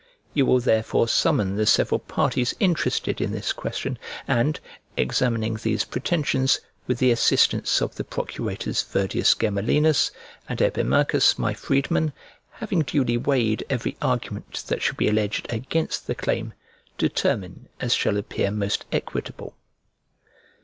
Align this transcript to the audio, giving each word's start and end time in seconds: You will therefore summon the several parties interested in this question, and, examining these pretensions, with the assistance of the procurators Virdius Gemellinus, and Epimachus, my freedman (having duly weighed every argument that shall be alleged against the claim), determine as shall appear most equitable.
You 0.33 0.47
will 0.47 0.59
therefore 0.59 1.07
summon 1.07 1.57
the 1.57 1.67
several 1.67 1.99
parties 1.99 2.55
interested 2.59 3.21
in 3.21 3.31
this 3.33 3.53
question, 3.53 3.99
and, 4.27 4.59
examining 4.97 5.57
these 5.61 5.83
pretensions, 5.83 6.59
with 6.87 6.97
the 6.97 7.11
assistance 7.11 7.83
of 7.83 7.93
the 7.93 8.03
procurators 8.03 8.81
Virdius 8.81 9.35
Gemellinus, 9.35 10.09
and 10.49 10.59
Epimachus, 10.59 11.37
my 11.37 11.53
freedman 11.53 12.13
(having 12.53 12.81
duly 12.81 13.15
weighed 13.15 13.63
every 13.69 13.95
argument 14.01 14.63
that 14.69 14.81
shall 14.81 14.95
be 14.95 15.07
alleged 15.07 15.45
against 15.53 16.07
the 16.07 16.15
claim), 16.15 16.55
determine 16.97 17.69
as 17.79 17.93
shall 17.93 18.17
appear 18.17 18.49
most 18.49 18.85
equitable. 18.91 19.53